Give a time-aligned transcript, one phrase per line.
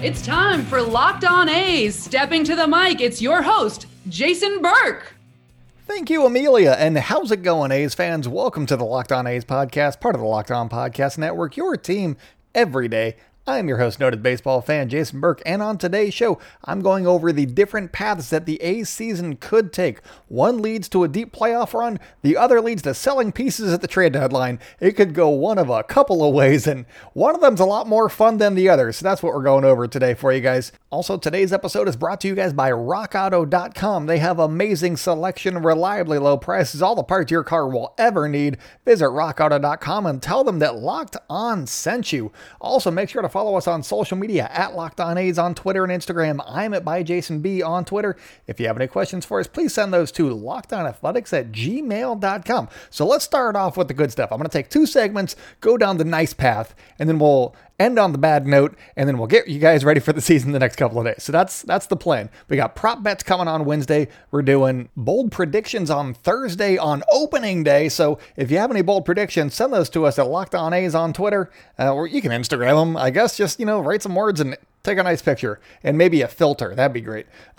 [0.00, 2.00] It's time for Locked On A's.
[2.00, 5.12] Stepping to the mic, it's your host, Jason Burke.
[5.88, 6.76] Thank you, Amelia.
[6.78, 8.28] And how's it going, A's fans?
[8.28, 11.76] Welcome to the Locked On A's podcast, part of the Locked On Podcast Network, your
[11.76, 12.16] team
[12.54, 13.16] every day.
[13.48, 17.32] I'm your host, noted baseball fan Jason Burke, and on today's show, I'm going over
[17.32, 20.00] the different paths that the A's season could take.
[20.26, 23.88] One leads to a deep playoff run, the other leads to selling pieces at the
[23.88, 24.58] trade deadline.
[24.80, 26.84] It could go one of a couple of ways, and
[27.14, 29.64] one of them's a lot more fun than the other, so that's what we're going
[29.64, 30.70] over today for you guys.
[30.90, 34.04] Also, today's episode is brought to you guys by RockAuto.com.
[34.04, 38.58] They have amazing selection, reliably low prices, all the parts your car will ever need.
[38.84, 42.30] Visit RockAuto.com and tell them that Locked On sent you.
[42.60, 45.92] Also, make sure to us on social media at Locked On A's on Twitter and
[45.92, 46.42] Instagram.
[46.46, 48.16] I'm at by Jason B on Twitter.
[48.46, 52.68] If you have any questions for us, please send those to lockedonathletics at gmail.com.
[52.90, 54.32] So let's start off with the good stuff.
[54.32, 57.98] I'm going to take two segments, go down the nice path, and then we'll end
[57.98, 60.58] on the bad note, and then we'll get you guys ready for the season the
[60.58, 61.22] next couple of days.
[61.22, 62.30] So that's that's the plan.
[62.48, 64.08] We got prop bets coming on Wednesday.
[64.30, 67.88] We're doing bold predictions on Thursday on opening day.
[67.88, 70.94] So if you have any bold predictions, send those to us at Locked On A's
[70.94, 72.96] on Twitter, uh, or you can Instagram them.
[72.96, 74.56] I guess just you know write some words and
[74.88, 76.74] take a nice picture and maybe a filter.
[76.74, 77.26] That'd be great.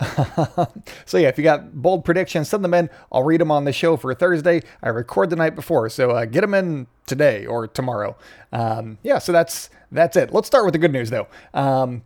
[1.06, 2.90] so yeah, if you got bold predictions, send them in.
[3.12, 4.62] I'll read them on the show for Thursday.
[4.82, 8.16] I record the night before, so uh, get them in today or tomorrow.
[8.52, 10.32] Um, yeah, so that's that's it.
[10.32, 11.28] Let's start with the good news though.
[11.54, 12.02] Um,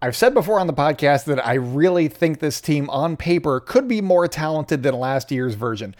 [0.00, 3.88] I've said before on the podcast that I really think this team on paper could
[3.88, 5.96] be more talented than last year's version.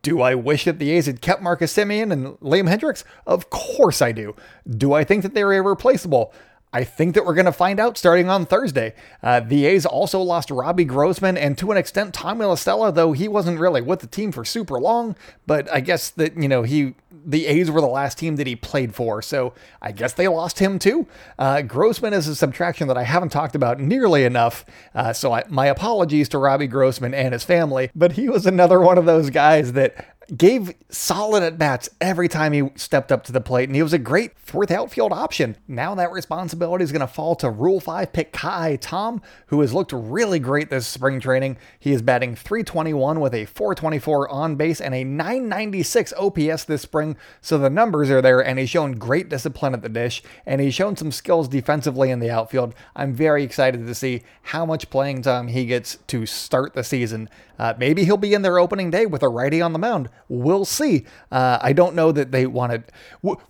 [0.00, 3.04] Do I wish that the A's had kept Marcus Semien and Liam Hendriks?
[3.26, 4.34] Of course I do.
[4.68, 6.32] Do I think that they're irreplaceable?
[6.72, 8.94] I think that we're going to find out starting on Thursday.
[9.22, 13.12] Uh, the A's also lost Robbie Grossman and to an extent Tommy La Stella, though
[13.12, 15.16] he wasn't really with the team for super long.
[15.46, 16.94] But I guess that, you know, he
[17.26, 20.60] the A's were the last team that he played for, so I guess they lost
[20.60, 21.08] him too.
[21.38, 25.42] Uh, Grossman is a subtraction that I haven't talked about nearly enough, uh, so I,
[25.48, 29.30] my apologies to Robbie Grossman and his family, but he was another one of those
[29.30, 33.76] guys that gave solid at bats every time he stepped up to the plate, and
[33.76, 35.56] he was a great fourth outfield option.
[35.68, 39.72] Now that responsibility is going to fall to Rule 5 pick Ka'ai Tom, who has
[39.72, 41.56] looked really great this spring training.
[41.78, 47.16] He is batting 321 with a 424 on base and a 996 OPS this spring,
[47.40, 50.74] so the numbers are there, and he's shown great discipline at the dish, and he's
[50.74, 52.74] shown some skills defensively in the outfield.
[52.94, 57.28] I'm very excited to see how much playing time he gets to start the season.
[57.58, 60.08] Uh, maybe he'll be in there opening day with a righty on the mound.
[60.28, 61.04] We'll see.
[61.30, 62.84] Uh, I don't know that they wanted.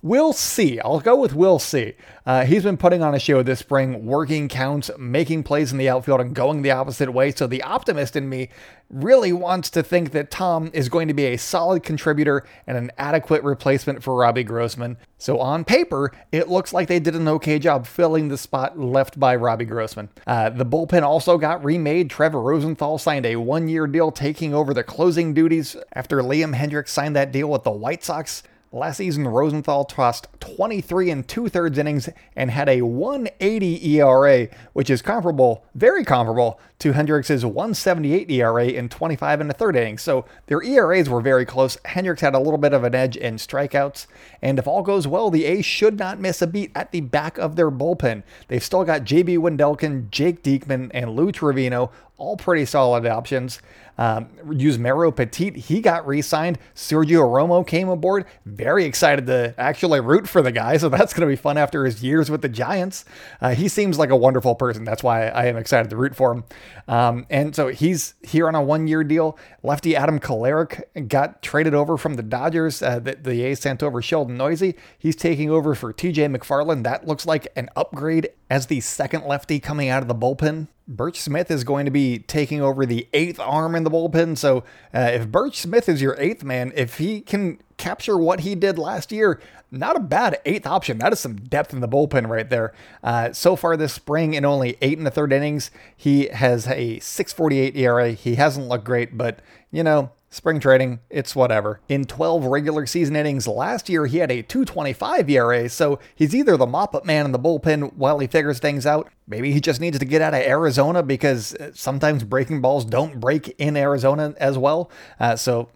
[0.01, 0.79] We'll see.
[0.79, 1.95] I'll go with we'll see.
[2.25, 5.89] Uh, he's been putting on a show this spring, working counts, making plays in the
[5.89, 7.31] outfield, and going the opposite way.
[7.31, 8.49] So the optimist in me
[8.89, 12.91] really wants to think that Tom is going to be a solid contributor and an
[12.97, 14.97] adequate replacement for Robbie Grossman.
[15.17, 19.19] So on paper, it looks like they did an okay job filling the spot left
[19.19, 20.09] by Robbie Grossman.
[20.25, 22.09] Uh, the bullpen also got remade.
[22.09, 27.15] Trevor Rosenthal signed a one-year deal taking over the closing duties after Liam Hendriks signed
[27.15, 28.43] that deal with the White Sox.
[28.73, 34.89] Last season, Rosenthal tossed 23 and two thirds innings and had a 180 ERA, which
[34.89, 40.01] is comparable, very comparable, to Hendriks' 178 ERA in 25 and a third innings.
[40.01, 41.77] So their ERAs were very close.
[41.85, 44.05] Hendriks had a little bit of an edge in strikeouts.
[44.41, 47.37] And if all goes well, the A's should not miss a beat at the back
[47.37, 48.23] of their bullpen.
[48.49, 53.61] They've still got JB Wendelken, Jake Diekman, and Lou Trivino, all pretty solid options.
[53.99, 56.59] Um, Yusmeiro Petit, he got re signed.
[56.75, 58.25] Sergio Romo came aboard.
[58.45, 60.77] Very excited to actually root for the guy.
[60.77, 63.05] So that's going to be fun after his years with the Giants.
[63.41, 64.83] Uh, he seems like a wonderful person.
[64.83, 66.43] That's why I am excited to root for him.
[66.87, 69.37] Um, and so he's here on a one year deal.
[69.63, 72.81] Lefty Adam Kolarek got traded over from the Dodgers.
[72.81, 74.73] Uh, the, the A's sent over Sheldon Neuse.
[74.97, 76.83] He's taking over for TJ McFarland.
[76.83, 80.67] That looks like an upgrade as the second lefty coming out of the bullpen.
[80.87, 84.37] Burch Smith is going to be taking over the eighth arm in the bullpen.
[84.37, 84.63] So
[84.93, 88.77] uh, if Burch Smith is your eighth man, if he can capture what he did
[88.77, 89.39] last year,
[89.69, 90.97] not a bad eighth option.
[90.97, 92.73] That is some depth in the bullpen right there.
[93.03, 96.99] Uh, so far this spring, in only eight and a third innings, he has a
[96.99, 98.11] 6.48 ERA.
[98.11, 99.39] He hasn't looked great, but
[99.71, 101.79] you know spring training, it's whatever.
[101.87, 106.57] In 12 regular season innings last year, he had a 225 ERA, so he's either
[106.57, 109.09] the mop up man in the bullpen while he figures things out.
[109.27, 113.49] Maybe he just needs to get out of Arizona because sometimes breaking balls don't break
[113.57, 114.91] in Arizona as well.
[115.19, 115.69] Uh, so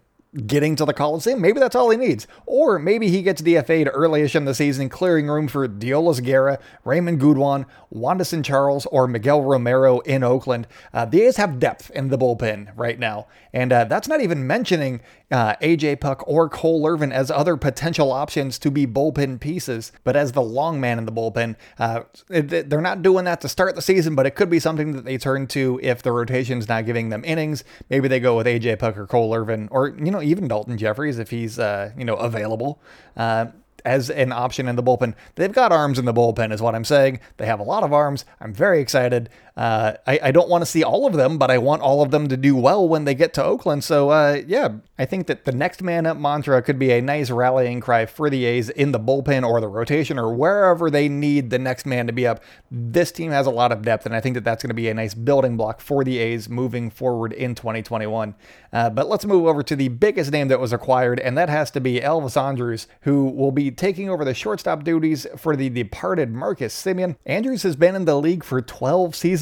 [0.46, 1.40] getting to the Coliseum.
[1.40, 2.26] Maybe that's all he needs.
[2.46, 7.18] Or maybe he gets DFA'd earlyish in the season, clearing room for Deolis Guerra, Reymin
[7.18, 10.66] Guduan, Wandisson Charles, or Miguel Romero in Oakland.
[10.92, 13.26] Uh, the A's have depth in the bullpen right now.
[13.52, 18.10] And uh, that's not even mentioning uh, AJ Puk or Cole Irvin as other potential
[18.10, 21.56] options to be bullpen pieces, but as the long man in the bullpen.
[21.78, 25.04] Uh, they're not doing that to start the season, but it could be something that
[25.04, 27.64] they turn to if the rotation's not giving them innings.
[27.90, 31.18] Maybe they go with AJ Puk or Cole Irvin, or you know even Daulton Jefferies,
[31.18, 32.80] if he's uh, you know available.
[33.16, 33.46] Uh,
[33.84, 35.12] as an option in the bullpen.
[35.34, 37.18] They've got arms in the bullpen, is what I'm saying.
[37.36, 38.24] They have a lot of arms.
[38.40, 39.28] I'm very excited.
[39.56, 42.10] Uh, I, I, don't want to see all of them, but I want all of
[42.10, 43.84] them to do well when they get to Oakland.
[43.84, 47.30] So, uh, yeah, I think that the next man up mantra could be a nice
[47.30, 51.50] rallying cry for the A's in the bullpen or the rotation or wherever they need
[51.50, 52.42] the next man to be up.
[52.70, 54.88] This team has a lot of depth, and I think that that's going to be
[54.88, 58.34] a nice building block for the A's moving forward in 2021.
[58.72, 61.70] Uh, but let's move over to the biggest name that was acquired, and that has
[61.72, 66.30] to be Elvis Andrus, who will be taking over the shortstop duties for the departed
[66.30, 67.16] Marcus Semien.
[67.26, 69.41] Andrus has been in the league for 12 seasons,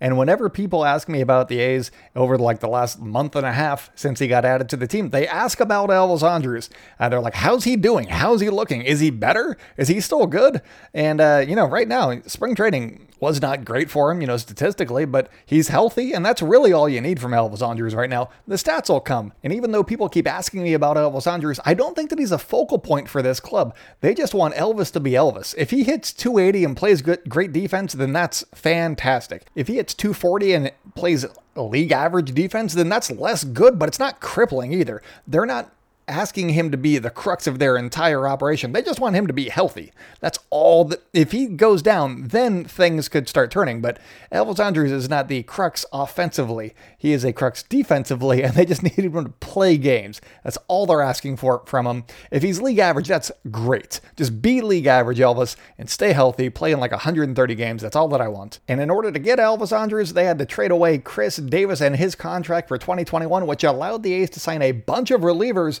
[0.00, 3.52] and whenever people ask me about the A's over like the last month and a
[3.52, 6.70] half since he got added to the team, they ask about Elvis Andrus.
[6.98, 8.08] Uh, they're like, how's he doing?
[8.08, 8.82] How's he looking?
[8.82, 9.56] Is he better?
[9.76, 10.62] Is he still good?
[10.94, 14.36] And, uh, you know, right now, spring training was not great for him, you know,
[14.36, 18.30] statistically, but he's healthy, and that's really all you need from Elvis Andrus right now.
[18.46, 19.32] The stats will come.
[19.42, 22.32] And even though people keep asking me about Elvis Andrus, I don't think that he's
[22.32, 23.74] a focal point for this club.
[24.00, 25.54] They just want Elvis to be Elvis.
[25.58, 29.37] If he hits 280 and plays good, great defense, then that's fantastic.
[29.54, 31.26] If he hits 240 and plays
[31.56, 35.02] league average defense, then that's less good, but it's not crippling either.
[35.26, 35.72] They're not
[36.08, 38.72] asking him to be the crux of their entire operation.
[38.72, 39.92] They just want him to be healthy.
[40.20, 43.80] That's all that if he goes down, then things could start turning.
[43.80, 43.98] But
[44.32, 46.74] Elvis Andrus is not the crux offensively.
[46.96, 50.20] He is a crux defensively, and they just need him to play games.
[50.42, 52.04] That's all they're asking for from him.
[52.30, 54.00] If he's league average, that's great.
[54.16, 57.82] Just be league average, Elvis, and stay healthy, play in like 130 games.
[57.82, 58.60] That's all that I want.
[58.66, 61.96] And in order to get Elvis Andrus, they had to trade away Khris Davis and
[61.96, 65.80] his contract for 2021, which allowed the A's to sign a bunch of relievers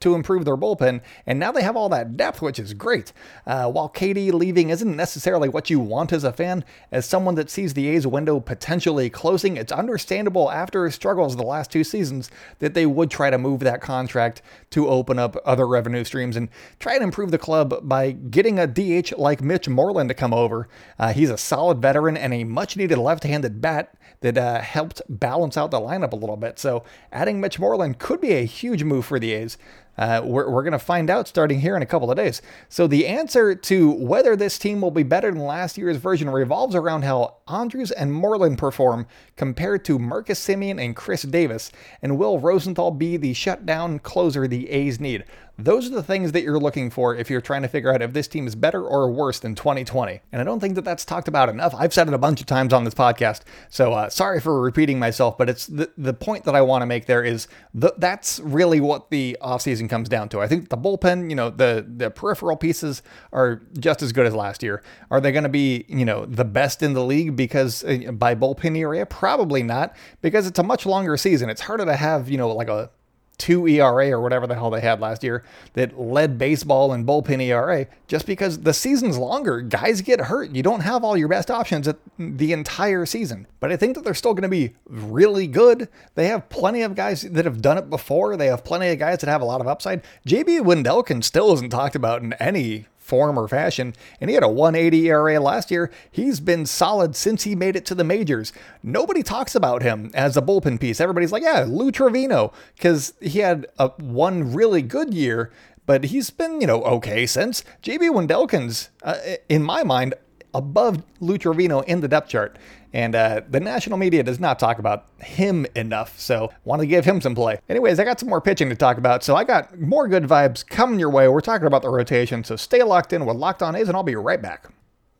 [0.00, 3.12] to improve their bullpen, and now they have all that depth, which is great.
[3.46, 7.50] Uh, while KD leaving isn't necessarily what you want as a fan, as someone that
[7.50, 12.30] sees the A's window potentially closing, it's understandable after his struggles the last two seasons
[12.58, 16.48] that they would try to move that contract to open up other revenue streams and
[16.78, 20.68] try and improve the club by getting a DH like Mitch Moreland to come over.
[20.98, 25.00] Uh, he's a solid veteran and a much needed left handed bat that uh, helped
[25.08, 26.58] balance out the lineup a little bit.
[26.58, 29.58] So adding Mitch Moreland could be a huge move for the A's.
[29.98, 32.40] Uh, we're we're going to find out starting here in a couple of days.
[32.68, 36.74] So, the answer to whether this team will be better than last year's version revolves
[36.74, 39.06] around how Andrus and Moreland perform
[39.36, 44.70] compared to Marcus Semien and Khris Davis, and will Rosenthal be the shutdown closer the
[44.70, 45.24] A's need?
[45.60, 48.12] Those are the things that you're looking for if you're trying to figure out if
[48.12, 50.20] this team is better or worse than 2020.
[50.30, 51.74] And I don't think that that's talked about enough.
[51.76, 55.00] I've said it a bunch of times on this podcast, so uh, sorry for repeating
[55.00, 58.38] myself, but it's the, the point that I want to make there is th- that's
[58.38, 60.40] really what the offseason comes down to.
[60.40, 63.02] I think the bullpen, you know, the, the peripheral pieces
[63.32, 64.80] are just as good as last year.
[65.10, 68.36] Are they going to be, you know, the best in the league because uh, by
[68.36, 69.04] bullpen area?
[69.06, 71.50] Probably not, because it's a much longer season.
[71.50, 72.90] It's harder to have, you know, like a
[73.38, 77.40] two ERA or whatever the hell they had last year that led baseball and bullpen
[77.40, 79.60] ERA just because the season's longer.
[79.60, 80.50] Guys get hurt.
[80.50, 83.46] You don't have all your best options at the entire season.
[83.60, 85.88] But I think that they're still going to be really good.
[86.14, 88.36] They have plenty of guys that have done it before.
[88.36, 90.02] They have plenty of guys that have a lot of upside.
[90.26, 94.48] JB Wendelken still isn't talked about in any form or fashion, and he had a
[94.48, 95.90] 180 ERA last year.
[96.10, 98.52] He's been solid since he made it to the majors.
[98.82, 101.00] Nobody talks about him as a bullpen piece.
[101.00, 105.50] Everybody's like, yeah, Lou Trivino, because he had a one really good year,
[105.86, 107.64] but he's been, you know, okay since.
[107.82, 109.16] JB Wendelken's, uh,
[109.48, 110.14] in my mind,
[110.54, 112.58] above Lou Trivino in the depth chart.
[112.92, 117.04] And uh, the national media does not talk about him enough, so want to give
[117.04, 117.60] him some play.
[117.68, 120.66] Anyways, I got some more pitching to talk about, so I got more good vibes
[120.66, 121.28] coming your way.
[121.28, 124.02] We're talking about the rotation, so stay locked in with Locked On A's, and I'll
[124.02, 124.68] be right back.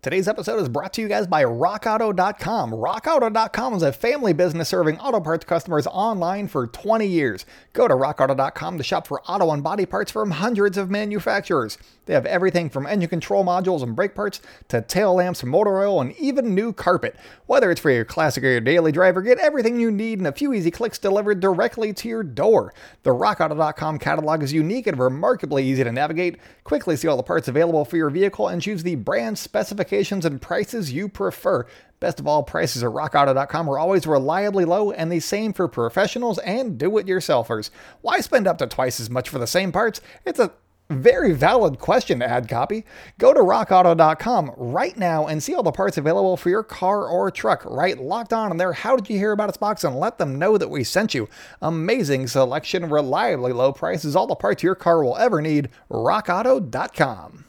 [0.01, 2.71] Today's episode is brought to you guys by RockAuto.com.
[2.71, 7.45] RockAuto.com is a family business serving auto parts customers online for 20 years.
[7.73, 11.79] Go to RockAuto.com to shop for auto and body parts from hundreds of manufacturers.
[12.07, 16.01] They have everything from engine control modules and brake parts to tail lamps, motor oil,
[16.01, 17.17] and even new carpet.
[17.47, 20.33] Whether it's for your classic or your daily driver, get everything you need in a
[20.33, 22.73] few easy clicks delivered directly to your door.
[23.03, 26.37] The RockAuto.com catalog is unique and remarkably easy to navigate.
[26.63, 30.25] Quickly see all the parts available for your vehicle and choose the brand specification specifications
[30.27, 31.67] and prices you prefer.
[32.01, 36.39] Best of all, prices at rockauto.com are always reliably low and the same for professionals
[36.41, 37.71] and do it yourselfers.
[38.03, 40.01] Why spend up to twice as much for the same parts?
[40.25, 40.53] It's a
[40.91, 42.85] very valid question ad copy.
[43.19, 47.31] Go to rockauto.com right now and see all the parts available for your car or
[47.31, 47.65] truck.
[47.65, 48.73] Right locked on in there.
[48.73, 51.29] How did you hear about us box and let them know that we sent you?
[51.61, 55.69] Amazing selection, reliably low prices, all the parts your car will ever need.
[55.91, 57.48] rockauto.com.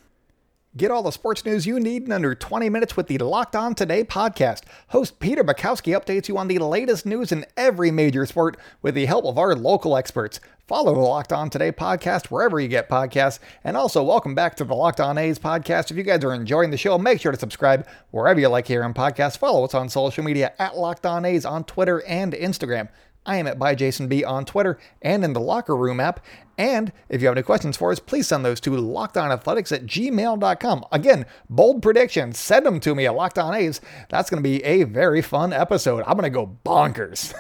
[0.77, 3.73] Get all the sports news you need in under 20 minutes with the Locked On
[3.73, 4.61] Today podcast.
[4.89, 9.07] Host Peter Bukowski updates you on the latest news in every major sport with the
[9.07, 10.39] help of our local experts.
[10.67, 13.39] Follow the Locked On Today podcast wherever you get podcasts.
[13.63, 15.89] And also, welcome back to the Locked On A's podcast.
[15.89, 18.93] If you guys are enjoying the show, make sure to subscribe wherever you like hearing
[18.93, 19.39] podcasts.
[19.39, 22.89] Follow us on social media at Locked On A's on Twitter and Instagram.
[23.25, 26.19] I am at by Jason B on Twitter and in the Locker Room app.
[26.59, 30.85] And if you have any questions for us, please send those to lockedonathletics at gmail.com.
[30.91, 33.79] Again, bold predictions, send them to me at Locked On A's.
[34.09, 36.03] That's going to be a very fun episode.
[36.05, 37.33] I'm going to go bonkers.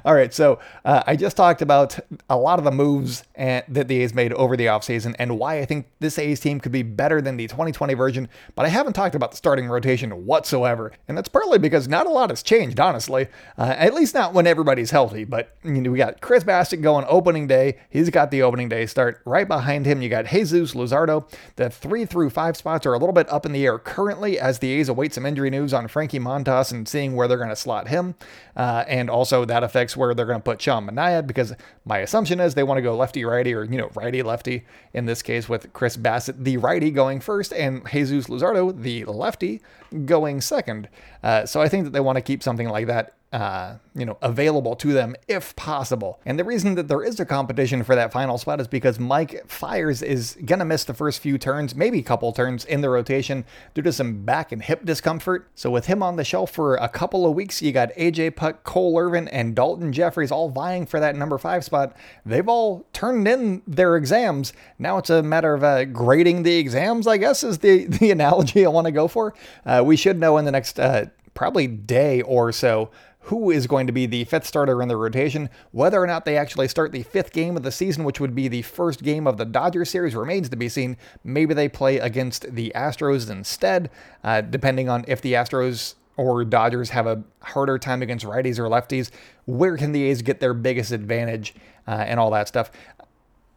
[0.04, 1.98] All right, so uh, I just talked about
[2.30, 5.58] a lot of the moves and, that the A's made over the offseason and why
[5.58, 8.94] I think this A's team could be better than the 2020 version, but I haven't
[8.94, 10.92] talked about the starting rotation whatsoever.
[11.06, 14.46] And that's partly because not a lot has changed, honestly, uh, at least not when
[14.46, 15.24] everybody's healthy.
[15.24, 17.73] But you know, we got Chris Bassitt going opening day.
[17.90, 19.20] He's got the opening day start.
[19.24, 21.30] Right behind him, you got Jesus Luzardo.
[21.56, 24.58] The three through five spots are a little bit up in the air currently as
[24.58, 27.56] the A's await some injury news on Frankie Montas and seeing where they're going to
[27.56, 28.14] slot him.
[28.56, 31.52] Uh, and also that affects where they're going to put Sean Manaea because
[31.84, 35.06] my assumption is they want to go lefty righty or, you know, righty lefty in
[35.06, 39.60] this case with Chris Bassitt, the righty, going first and Jesus Luzardo, the lefty,
[40.04, 40.88] going second.
[41.24, 44.16] Uh, so I think that they want to keep something like that uh, you know,
[44.22, 46.20] available to them if possible.
[46.24, 49.42] And the reason that there is a competition for that final spot is because Mike
[49.48, 52.88] Fiers is going to miss the first few turns, maybe a couple turns in the
[52.88, 55.48] rotation due to some back and hip discomfort.
[55.56, 58.62] So with him on the shelf for a couple of weeks, you got AJ Puk,
[58.62, 61.96] Cole Irvin, and Daulton Jefferies all vying for that number five spot.
[62.24, 64.52] They've all turned in their exams.
[64.78, 68.64] Now it's a matter of uh, grading the exams, I guess, is the, the analogy
[68.64, 69.34] I want to go for.
[69.66, 72.90] Uh, we should know in the next uh, probably day or so
[73.24, 75.48] who is going to be the fifth starter in the rotation.
[75.72, 78.48] Whether or not they actually start the fifth game of the season, which would be
[78.48, 80.98] the first game of the Dodgers series, remains to be seen.
[81.24, 83.90] Maybe they play against the Astros instead,
[84.22, 88.68] uh, depending on if the Astros or Dodgers have a harder time against righties or
[88.68, 89.10] lefties.
[89.46, 91.54] Where can the A's get their biggest advantage
[91.88, 92.70] uh, and all that stuff?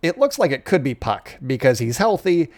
[0.02, 2.50] It looks like it could be Puk because he's healthy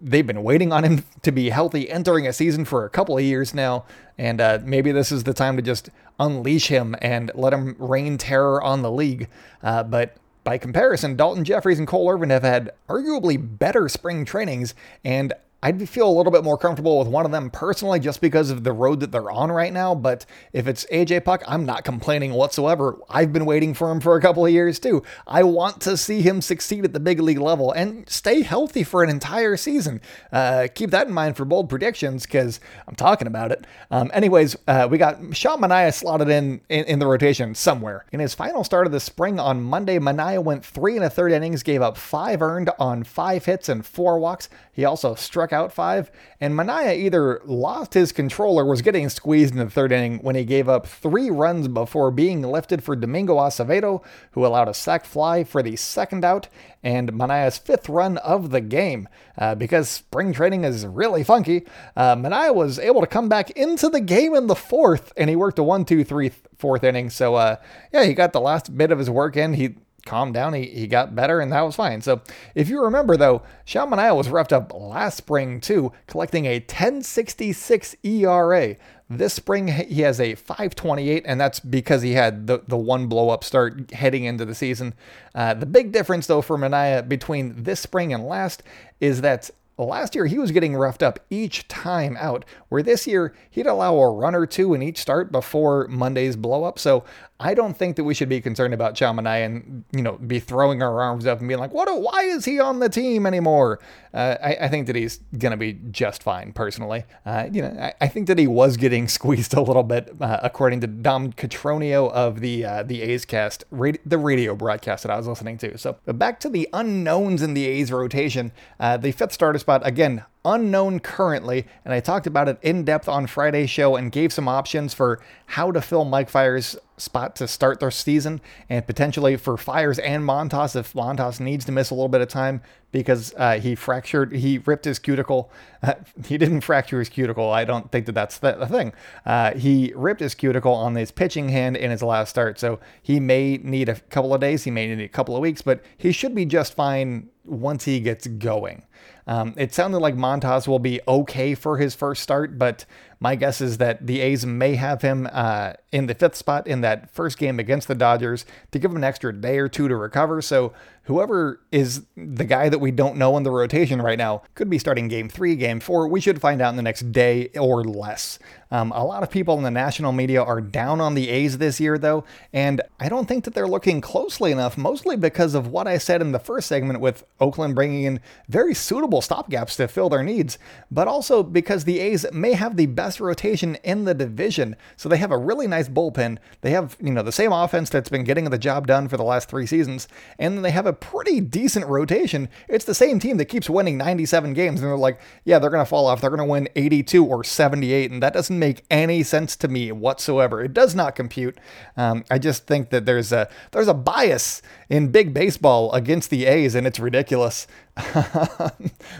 [0.00, 3.24] they've been waiting on him to be healthy entering a season for a couple of
[3.24, 3.84] years now.
[4.18, 8.18] And uh, maybe this is the time to just unleash him and let him rain
[8.18, 9.28] terror on the league.
[9.62, 14.74] Uh, but by comparison, Daulton Jefferies and Cole Irvin have had arguably better spring trainings,
[15.04, 15.32] and
[15.66, 18.62] I'd feel a little bit more comfortable with one of them personally just because of
[18.62, 19.94] the road that they're on right now.
[19.94, 22.98] But if it's AJ Puk, I'm not complaining whatsoever.
[23.08, 25.02] I've been waiting for him for a couple of years too.
[25.26, 29.02] I want to see him succeed at the big league level and stay healthy for
[29.02, 30.00] an entire season.
[30.30, 33.66] Uh, keep that in mind for bold predictions because I'm talking about it.
[33.90, 38.04] Um, anyways, uh, we got Sean Manaea slotted in, in, in the rotation somewhere.
[38.12, 41.32] In his final start of the spring on Monday, Manaea went three and a third
[41.32, 44.48] innings, gave up five earned on five hits and four walks.
[44.72, 46.10] He also struck struck out five,
[46.40, 50.36] and Manaea either lost his control or was getting squeezed in the third inning when
[50.36, 55.04] he gave up three runs before being lifted for Domingo Acevedo, who allowed a sac
[55.04, 56.48] fly for the second out
[56.86, 59.08] and Manaea's fifth run of the game.
[59.36, 63.88] Uh, because spring training is really funky, uh, Manaea was able to come back into
[63.88, 67.10] the game in the fourth, and he worked a one, two, three, fourth inning.
[67.10, 67.56] So, uh,
[67.92, 69.54] yeah, he got the last bit of his work in.
[69.54, 69.74] He
[70.06, 70.54] calmed down.
[70.54, 72.00] He, he got better, and that was fine.
[72.00, 72.22] So
[72.54, 77.96] if you remember, though, Sean Manaea was roughed up last spring, too, collecting a 1066
[78.02, 78.76] ERA.
[79.10, 83.28] This spring, he has a 528, and that's because he had the, the one blow
[83.28, 84.94] up start heading into the season.
[85.34, 88.62] Uh, the big difference, though, for Manaea between this spring and last
[89.00, 89.50] is that
[89.84, 93.96] last year he was getting roughed up each time out, where this year he'd allow
[93.96, 96.78] a run or two in each start before Monday's blow up.
[96.78, 97.04] So
[97.38, 100.40] I don't think that we should be concerned about Sean Manaea and you know be
[100.40, 101.86] throwing our arms up and being like, "What?
[102.00, 103.78] Why is he on the team anymore?"
[104.14, 106.54] Uh, I, I, think that he's gonna be just fine.
[106.54, 110.10] Personally, uh, you know, I, I, think that he was getting squeezed a little bit,
[110.18, 115.12] uh, according to Dom Catronio of the uh, the A's cast, the radio broadcast that
[115.12, 115.76] I was listening to.
[115.76, 118.52] So back to the unknowns in the A's rotation.
[118.80, 123.08] Uh, the fifth starter spot again unknown currently, and I talked about it in depth
[123.08, 127.46] on Friday's show and gave some options for how to fill Mike Fiers' spot to
[127.48, 131.94] start their season and potentially for Fiers and Montas if Montas needs to miss a
[131.94, 132.62] little bit of time
[132.92, 135.50] because uh, he fractured, he ripped his cuticle.
[135.82, 135.94] Uh,
[136.26, 137.50] he didn't fracture his cuticle.
[137.50, 138.92] I don't think that that's the, thing.
[139.24, 143.20] Uh, he ripped his cuticle on his pitching hand in his last start, so he
[143.20, 146.12] may need a couple of days, he may need a couple of weeks, but he
[146.12, 148.84] should be just fine once he gets going.
[149.26, 152.84] Um, it sounded like Montas will be okay for his first start, but
[153.18, 156.82] my guess is that the A's may have him uh, in the fifth spot in
[156.82, 159.96] that first game against the Dodgers to give him an extra day or two to
[159.96, 160.42] recover.
[160.42, 160.72] So
[161.06, 164.78] whoever is the guy that we don't know in the rotation right now could be
[164.78, 166.08] starting game three, game four.
[166.08, 168.38] We should find out in the next day or less.
[168.70, 171.78] Um, a lot of people in the national media are down on the A's this
[171.78, 175.86] year, though, and I don't think that they're looking closely enough, mostly because of what
[175.86, 180.08] I said in the first segment with Oakland bringing in very suitable stopgaps to fill
[180.08, 180.58] their needs,
[180.90, 184.74] but also because the A's may have the best rotation in the division.
[184.96, 186.38] So they have a really nice bullpen.
[186.62, 189.22] They have, you know, the same offense that's been getting the job done for the
[189.22, 190.08] last three seasons,
[190.40, 192.48] and they have a pretty decent rotation.
[192.68, 195.84] It's the same team that keeps winning 97 games, and they're like, yeah, they're going
[195.84, 196.20] to fall off.
[196.20, 199.92] They're going to win 82 or 78, and that doesn't make any sense to me
[199.92, 200.62] whatsoever.
[200.62, 201.58] It does not compute.
[201.96, 206.46] Um, I just think that there's a there's a bias in big baseball against the
[206.46, 207.66] A's, and it's ridiculous.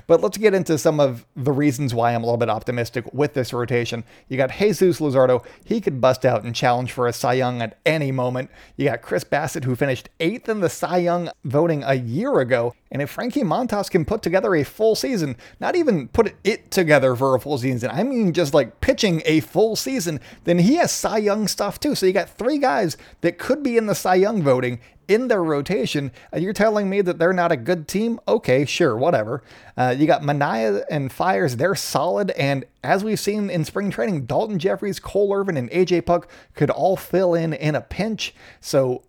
[0.06, 3.32] but let's get into some of the reasons why I'm a little bit optimistic with
[3.32, 4.04] this rotation.
[4.28, 7.78] You got Jesus Luzardo, he could bust out and challenge for a Cy Young at
[7.86, 8.50] any moment.
[8.76, 12.74] You got Chris Bassitt, who finished eighth in the Cy Young voting a year ago.
[12.90, 17.16] And if Frankie Montas can put together a full season, not even put it together
[17.16, 20.92] for a full season, I mean just like pitching a full season, then he has
[20.92, 21.94] Cy Young stuff too.
[21.94, 25.42] So you got three guys that could be in the Cy Young voting in their
[25.42, 28.20] rotation, and you're telling me that they're not a good team?
[28.26, 29.42] Okay, sure, whatever.
[29.76, 34.26] Uh, you got Manaea and Fiers, they're solid, and as we've seen in spring training,
[34.26, 38.34] Daulton Jefferies, Cole Irvin, and AJ Puk could all fill in in a pinch.
[38.60, 39.02] So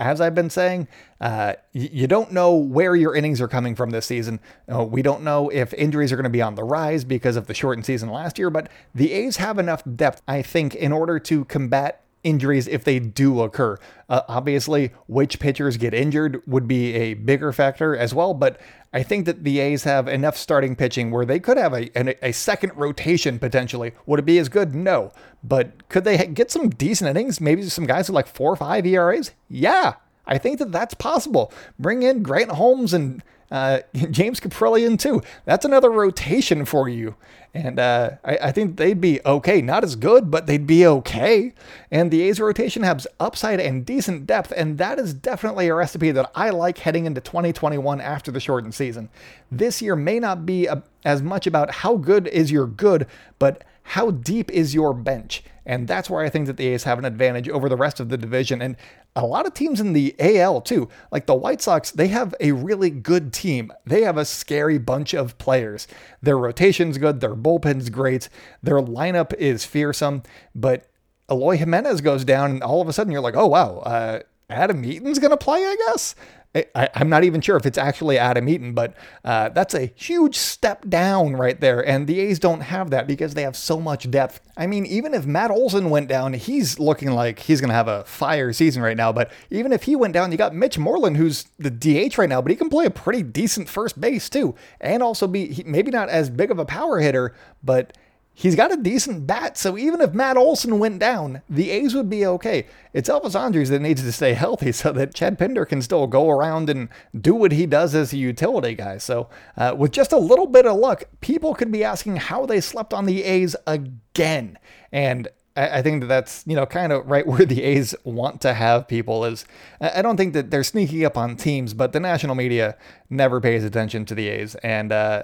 [0.00, 0.88] as I've been saying,
[1.20, 4.40] uh, you don't know where your innings are coming from this season.
[4.72, 7.46] Uh, we don't know if injuries are going to be on the rise because of
[7.46, 11.20] the shortened season last year, but the A's have enough depth, I think, in order
[11.20, 13.78] to combat injuries if they do occur.
[14.08, 18.60] Uh, obviously, which pitchers get injured would be a bigger factor as well, but
[18.92, 22.28] I think that the A's have enough starting pitching where they could have a, a,
[22.28, 23.92] a second rotation potentially.
[24.06, 24.74] Would it be as good?
[24.74, 25.12] No.
[25.42, 27.40] But could they get some decent innings?
[27.40, 29.32] Maybe some guys with like four or five ERAs?
[29.48, 29.94] Yeah.
[30.26, 31.52] I think that that's possible.
[31.78, 35.22] Bring in Grant Holmes and uh, James Kaprielian too.
[35.44, 37.14] That's another rotation for you.
[37.54, 39.60] And uh, I, I, think they'd be okay.
[39.60, 41.52] Not as good, but they'd be okay.
[41.90, 46.12] And the A's rotation has upside and decent depth, and that is definitely a recipe
[46.12, 49.10] that I like heading into 2021 after the shortened season.
[49.50, 53.06] This year may not be a, as much about how good is your good,
[53.38, 55.44] but how deep is your bench?
[55.66, 58.08] And that's where I think that the A's have an advantage over the rest of
[58.08, 58.62] the division.
[58.62, 58.76] And
[59.14, 62.52] a lot of teams in the AL too, like the White Sox, they have a
[62.52, 63.72] really good team.
[63.84, 65.86] They have a scary bunch of players.
[66.22, 68.28] Their rotation's good, their bullpen's great,
[68.62, 70.22] their lineup is fearsome.
[70.54, 70.86] But
[71.30, 74.84] Eloy Jimenez goes down, and all of a sudden you're like, oh wow, uh, Adam
[74.84, 76.14] Eaton's gonna play, I guess.
[76.54, 80.36] I, am not even sure if it's actually Adam Eaton, but uh, that's a huge
[80.36, 81.86] step down right there.
[81.86, 84.40] And the A's don't have that because they have so much depth.
[84.56, 87.88] I mean, even if Matt Olson went down, he's looking like he's going to have
[87.88, 89.12] a fire season right now.
[89.12, 92.42] But even if he went down, you got Mitch Moreland, who's the DH right now,
[92.42, 94.54] but he can play a pretty decent first base too.
[94.78, 97.96] And also be maybe not as big of a power hitter, but
[98.34, 102.08] He's got a decent bat, so even if Matt Olson went down, the A's would
[102.08, 102.66] be okay.
[102.94, 106.30] It's Elvis Andrus that needs to stay healthy so that Chad Pinder can still go
[106.30, 108.98] around and do what he does as a utility guy.
[108.98, 112.60] So, uh, with just a little bit of luck, people could be asking how they
[112.60, 114.58] slept on the A's again.
[114.90, 118.54] And I think that that's you know kind of right where the A's want to
[118.54, 119.44] have people is
[119.80, 122.76] I don't think that they're sneaking up on teams, but the national media
[123.10, 125.22] never pays attention to the A's, and uh,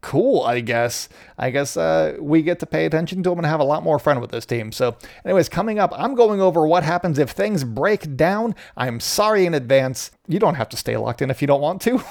[0.00, 1.08] cool, I guess.
[1.38, 3.98] I guess uh, we get to pay attention to them and have a lot more
[3.98, 4.72] fun with this team.
[4.72, 8.54] So, anyways, coming up, I'm going over what happens if things break down.
[8.76, 10.10] I'm sorry in advance.
[10.26, 12.02] You don't have to stay locked in if you don't want to.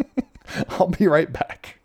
[0.70, 1.81] I'll be right back.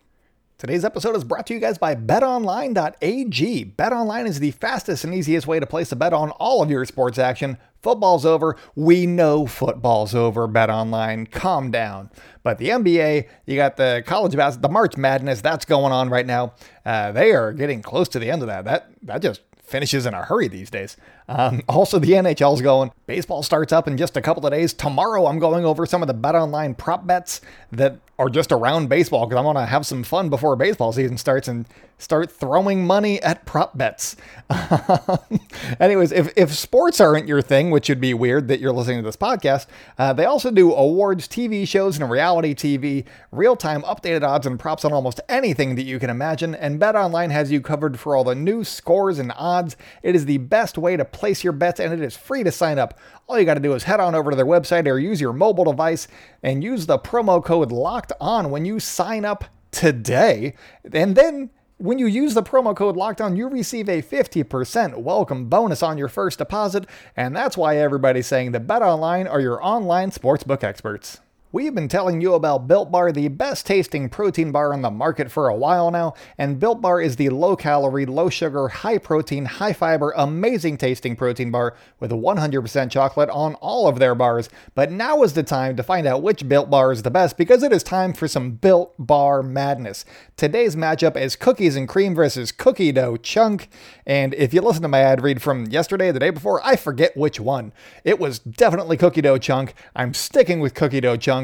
[0.58, 3.64] Today's episode is brought to you guys by betonline.ag.
[3.78, 6.84] BetOnline is the fastest and easiest way to place a bet on all of your
[6.84, 7.58] sports action.
[7.80, 8.56] Football's over.
[8.74, 10.48] We know football's over.
[10.48, 12.10] BetOnline, calm down.
[12.42, 16.26] But the NBA, you got the college basketball, the March Madness, that's going on right
[16.26, 16.54] now.
[16.84, 18.64] Uh, they are getting close to the end of that.
[18.64, 20.96] That that just finishes in a hurry these days.
[21.28, 22.90] Um, also, the NHL's going.
[23.06, 24.72] Baseball starts up in just a couple of days.
[24.72, 28.88] Tomorrow, I'm going over some of the Bet Online prop bets that are just around
[28.88, 31.66] baseball because I want to have some fun before baseball season starts and
[31.98, 34.16] start throwing money at prop bets.
[35.80, 39.02] Anyways, if, if sports aren't your thing, which would be weird that you're listening to
[39.02, 39.66] this podcast,
[39.98, 44.58] uh, they also do awards, TV shows, and reality TV, real time updated odds and
[44.58, 46.54] props on almost anything that you can imagine.
[46.54, 49.76] And Bet Online has you covered for all the new scores and odds.
[50.02, 52.78] It is the best way to place your bets, and it is free to sign
[52.78, 52.98] up.
[53.26, 55.32] All you got to do is head on over to their website or use your
[55.32, 56.08] mobile device
[56.42, 60.54] and use the promo code locked on when you sign up today.
[60.92, 65.46] And then when you use the promo code locked on, you receive a 50% welcome
[65.48, 66.86] bonus on your first deposit.
[67.16, 71.20] And that's why everybody's saying that Bet Online are your online sportsbook experts.
[71.50, 75.30] We've been telling you about Built Bar, the best tasting protein bar on the market
[75.30, 79.46] for a while now, and Built Bar is the low calorie, low sugar, high protein,
[79.46, 84.50] high fiber, amazing tasting protein bar with 100% chocolate on all of their bars.
[84.74, 87.62] But now is the time to find out which Built Bar is the best because
[87.62, 90.04] it is time for some Built Bar madness.
[90.36, 93.70] Today's matchup is cookies and cream versus cookie dough chunk,
[94.04, 97.16] and if you listen to my ad read from yesterday the day before, I forget
[97.16, 97.72] which one.
[98.04, 99.72] It was definitely cookie dough chunk.
[99.96, 101.37] I'm sticking with cookie dough chunk.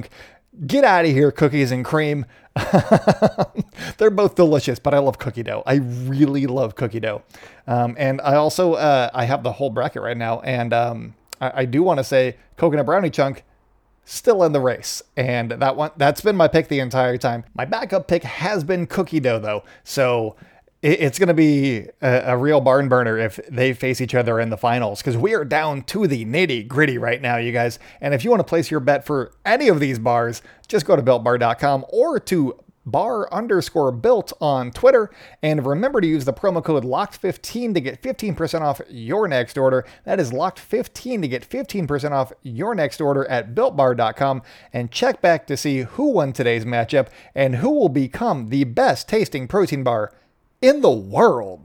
[0.67, 2.27] Get out of here, cookies and cream.
[3.99, 5.65] They're both delicious, but I love cookie dough.
[5.67, 7.23] I really love cookie dough.
[7.67, 11.53] Um, and I also uh, I have the whole bracket right now, and um, I,
[11.55, 13.43] I do want to say coconut brownie chunk
[14.05, 15.03] still in the race.
[15.17, 17.45] And that one that's been my pick the entire time.
[17.55, 19.65] My backup pick has been cookie dough though.
[19.83, 20.37] So
[20.85, 24.51] it's going to be a, a, real barn burner if they face each other in
[24.51, 27.79] the finals because we are down to the nitty gritty right now, you guys.
[28.03, 30.95] And if you want to place your bet for any of these bars, just go
[30.95, 35.11] to builtbar.com or to bar underscore built on Twitter.
[35.43, 39.87] And remember to use the promo code LOCKED15 to get 15% off your next order.
[40.05, 44.43] That is LOCKED15 to get 15% off your next order at builtbar.com.
[44.71, 49.09] And check back to see who won today's matchup and who will become the best
[49.09, 50.13] tasting protein bar
[50.65, 51.61] in the world.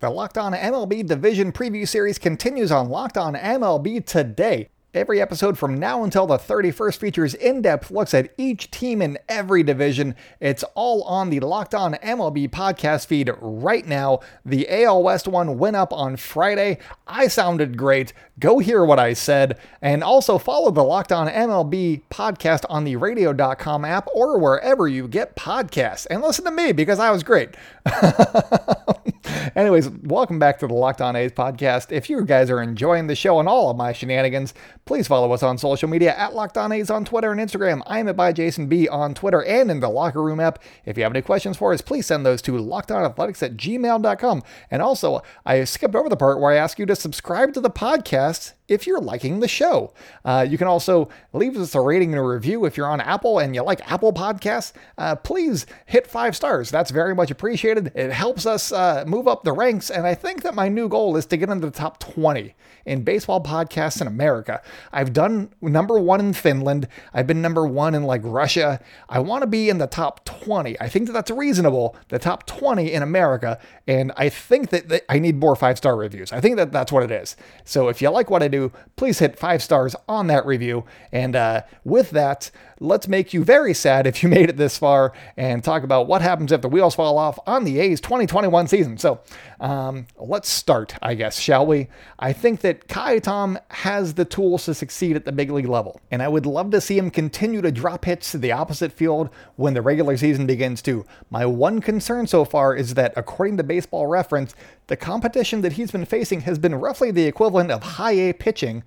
[0.00, 4.68] The Locked On MLB Division Preview Series continues on Locked On MLB today.
[4.94, 9.16] Every episode from now until the 31st features in depth looks at each team in
[9.26, 10.14] every division.
[10.38, 14.20] It's all on the Locked On MLB podcast feed right now.
[14.44, 16.76] The AL West one went up on Friday.
[17.06, 18.12] I sounded great.
[18.38, 19.58] Go hear what I said.
[19.80, 25.08] And also follow the Locked On MLB podcast on the radio.com app or wherever you
[25.08, 26.06] get podcasts.
[26.10, 27.56] And listen to me because I was great.
[29.54, 31.92] Anyways, welcome back to the Locked On A's podcast.
[31.92, 35.42] If you guys are enjoying the show and all of my shenanigans, please follow us
[35.42, 37.82] on social media at Locked On A's on Twitter and Instagram.
[37.86, 40.58] I am at by Jason B on Twitter and in the Locker Room app.
[40.84, 44.42] If you have any questions for us, please send those to lockedonathletics at gmail.com.
[44.70, 47.70] And also, I skipped over the part where I ask you to subscribe to the
[47.70, 49.92] podcast if you're liking the show.
[50.24, 53.38] Uh, you can also leave us a rating and a review if you're on Apple
[53.38, 54.72] and you like Apple Podcasts.
[54.98, 56.70] Uh, please hit five stars.
[56.70, 57.92] That's very much appreciated.
[57.94, 59.90] It helps us uh, move up the ranks.
[59.90, 62.54] And I think that my new goal is to get into the top 20
[62.84, 64.60] in baseball podcasts in America.
[64.92, 66.88] I've done number one in Finland.
[67.14, 68.80] I've been number one in like Russia.
[69.08, 70.80] I want to be in the top 20.
[70.80, 73.58] I think that that's reasonable, the top 20 in America.
[73.86, 76.32] And I think that, that I need more five star reviews.
[76.32, 77.36] I think that that's what it is.
[77.64, 78.61] So if you like what I do,
[78.96, 80.84] please hit five stars on that review.
[81.10, 82.50] And uh, with that,
[82.82, 86.20] let's make you very sad if you made it this far and talk about what
[86.20, 88.98] happens if the wheels fall off on the A's 2021 season.
[88.98, 89.20] So
[89.60, 91.88] um, let's start, I guess, shall we?
[92.18, 96.00] I think that Ka'ai Tom has the tools to succeed at the big league level,
[96.10, 99.30] and I would love to see him continue to drop hits to the opposite field
[99.56, 101.06] when the regular season begins too.
[101.30, 104.54] My one concern so far is that, according to Baseball Reference,
[104.88, 108.82] the competition that he's been facing has been roughly the equivalent of high A pitching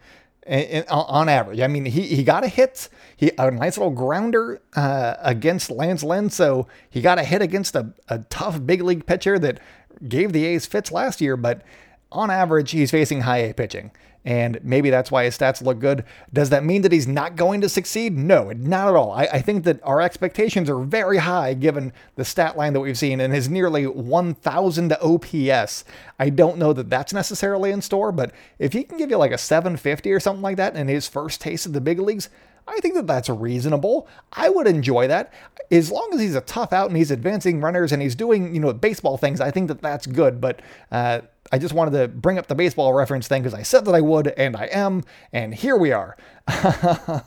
[0.47, 1.59] on average.
[1.59, 6.03] I mean, he, he got a hit, he a nice little grounder uh, against Lance
[6.03, 9.59] Lynn, so he got a hit against a, a tough big league pitcher that
[10.07, 11.63] gave the A's fits last year, but
[12.11, 13.91] on average, he's facing high A pitching
[14.25, 16.03] and maybe that's why his stats look good.
[16.33, 18.17] Does that mean that he's not going to succeed?
[18.17, 19.11] No, not at all.
[19.11, 22.97] I, I, think that our expectations are very high given the stat line that we've
[22.97, 25.85] seen and his nearly 1,000 OPS.
[26.17, 29.31] I don't know that that's necessarily in store, but if he can give you like
[29.31, 32.29] a 750 or something like that in his first taste of the big leagues,
[32.67, 34.07] I think that that's reasonable.
[34.33, 35.31] I would enjoy that.
[35.69, 38.59] As long as he's a tough out and he's advancing runners and he's doing, you
[38.59, 40.41] know, baseball things, I think that that's good.
[40.41, 40.61] But
[40.91, 43.93] uh, I just wanted to bring up the baseball reference thing because I said that
[43.93, 46.17] I would, and I am, and here we are.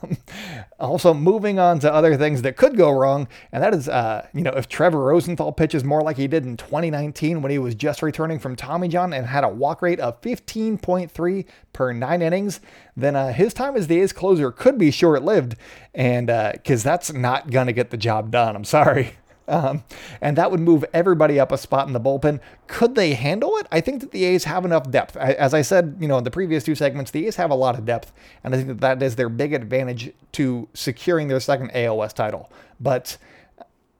[0.81, 4.43] also, moving on to other things that could go wrong, and that is, uh, you
[4.43, 8.03] know, if Trevor Rosenthal pitches more like he did in 2019 when he was just
[8.03, 12.61] returning from Tommy John and had a walk rate of 15.3 per nine innings,
[12.97, 15.55] then uh, his time as the A's closer could be short lived,
[15.95, 18.57] and because uh, that's not going to get the job done.
[18.57, 19.18] I'm sorry.
[19.49, 19.83] Um,
[20.21, 22.39] and that would move everybody up a spot in the bullpen.
[22.67, 23.67] Could they handle it?
[23.73, 25.17] I think that the A's have enough depth.
[25.17, 27.79] As I said, you know, in the previous two segments, the A's have a lot
[27.79, 28.13] of depth,
[28.45, 32.53] and I think that that is their big advantage to securing their second ALS title.
[32.79, 33.17] But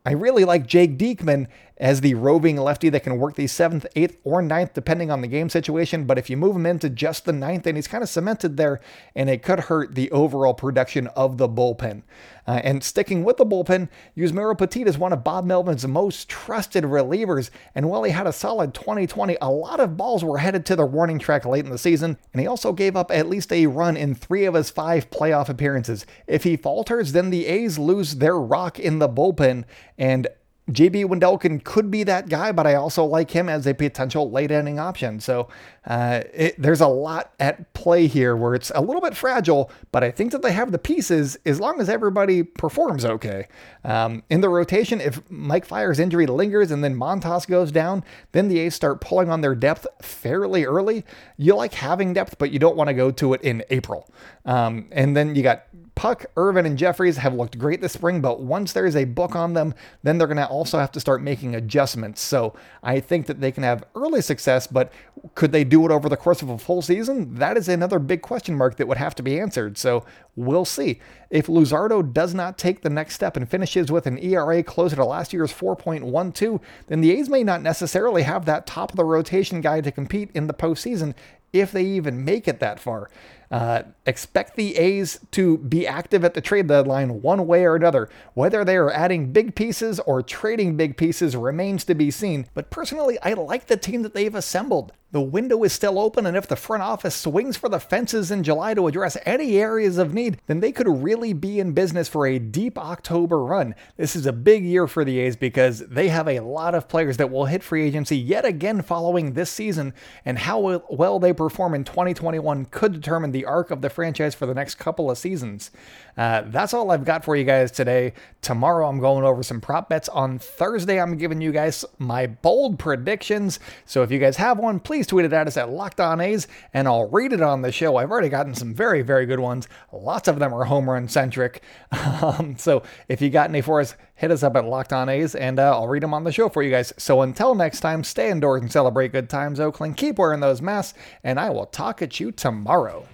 [0.05, 4.17] I really like Jake Diekman as the roving lefty that can work the seventh, eighth,
[4.25, 6.05] or ninth, depending on the game situation.
[6.05, 8.81] But if you move him into just the ninth, then he's kind of cemented there,
[9.15, 12.03] and it could hurt the overall production of the bullpen.
[12.47, 16.85] Uh, and sticking with the bullpen, Yusmeiro Petit is one of Bob Melvin's most trusted
[16.85, 17.51] relievers.
[17.75, 20.87] And while he had a solid 2020, a lot of balls were headed to the
[20.87, 22.17] warning track late in the season.
[22.33, 25.51] And he also gave up at least a run in three of his five playoff
[25.51, 26.07] appearances.
[26.27, 29.65] If he falters, then the A's lose their rock in the bullpen.
[29.99, 30.29] And
[30.71, 34.51] JB Wendelken could be that guy, but I also like him as a potential late
[34.51, 35.19] inning option.
[35.19, 35.49] So
[35.87, 40.05] uh, it, there's a lot at play here where it's a little bit fragile, but
[40.05, 43.49] I think that they have the pieces as long as everybody performs okay.
[43.85, 48.49] Um, in the rotation, if Mike Fiers' injury lingers and then Montas goes down, then
[48.49, 51.05] the A's start pulling on their depth fairly early.
[51.39, 54.11] You like having depth, but you don't want to go to it in April.
[54.45, 55.65] Um, and then you got
[55.99, 59.55] Puk, Irvin, and Jefferies have looked great this spring, but once there's a book on
[59.55, 62.21] them, then they're going to also have to start making adjustments.
[62.21, 64.93] So I think that they can have early success, but
[65.35, 67.35] could they do it over the course of a full season?
[67.35, 69.77] That is another big question mark that would have to be answered.
[69.77, 70.07] So
[70.37, 71.01] we'll see.
[71.31, 75.05] If Luzardo does not take the next step and finishes with an ERA closer to
[75.05, 79.61] last year's 4.12, then the A's may not necessarily have that top of the rotation
[79.61, 81.15] guy to compete in the postseason
[81.53, 83.11] if they even make it that far.
[83.51, 88.09] Uh, expect the A's to be active at the trade deadline one way or another.
[88.35, 92.47] Whether they are adding big pieces or trading big pieces remains to be seen.
[92.55, 94.93] But personally, I like the team that they've assembled.
[95.11, 98.43] The window is still open, and if the front office swings for the fences in
[98.43, 102.27] July to address any areas of need, then they could really be in business for
[102.27, 103.75] a deep October run.
[103.97, 107.17] This is a big year for the A's because they have a lot of players
[107.17, 109.95] that will hit free agency yet again following this season,
[110.27, 114.47] and how well they perform in 2021 could determine the arc of the franchise for
[114.47, 115.71] the next couple of seasons.
[116.17, 118.13] Uh, that's all I've got for you guys today.
[118.43, 120.09] Tomorrow, I'm going over some prop bets.
[120.09, 123.61] On Thursday, I'm giving you guys my bold predictions.
[123.85, 126.49] So if you guys have one, please tweet it at us at Locked On A's,
[126.75, 127.97] and I'll read it on the show.
[127.97, 129.69] I've already gotten some very, very good ones.
[129.93, 131.63] Lots of them are home run centric.
[132.21, 135.37] Um, so if you got any for us, hit us up at Locked On A's,
[135.37, 136.93] and uh, I'll read them on the show for you guys.
[136.99, 139.97] So until next time, stay indoors and celebrate good times, Oakland.
[139.97, 143.07] Keep wearing those masks, and I will talk at you tomorrow.